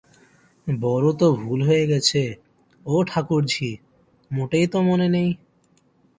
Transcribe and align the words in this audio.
বড় 0.67 1.07
তো 1.13 1.27
ভুল 1.35 1.59
হয়ে 1.63 1.85
গেছে, 1.87 2.21
ও 2.85 2.95
ঠাকুরঝি, 3.03 3.71
মোটেই 4.31 4.65
তো 4.67 4.77
মনে 4.81 5.07
নেই। 5.09 5.29